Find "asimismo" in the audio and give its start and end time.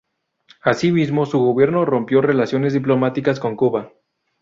0.63-1.27